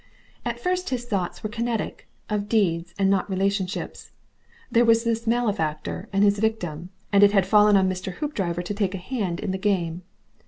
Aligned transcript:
At 0.43 0.59
first 0.59 0.89
his 0.89 1.05
thoughts 1.05 1.43
were 1.43 1.49
kinetic, 1.51 2.07
of 2.27 2.49
deeds 2.49 2.95
and 2.97 3.07
not 3.07 3.29
relationships. 3.29 4.11
There 4.71 4.83
was 4.83 5.03
this 5.03 5.27
malefactor, 5.27 6.09
and 6.11 6.23
his 6.23 6.39
victim, 6.39 6.89
and 7.13 7.21
it 7.21 7.33
had 7.33 7.45
fallen 7.45 7.77
on 7.77 7.87
Mr. 7.87 8.13
Hoopdriver 8.13 8.63
to 8.63 8.73
take 8.73 8.95
a 8.95 8.97
hand 8.97 9.39
in 9.39 9.51
the 9.51 9.59
game. 9.59 10.01